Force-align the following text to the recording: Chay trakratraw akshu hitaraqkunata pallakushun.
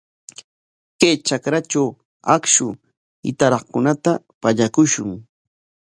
Chay 0.99 1.15
trakratraw 1.25 1.89
akshu 2.35 2.67
hitaraqkunata 3.25 4.11
pallakushun. 4.41 5.09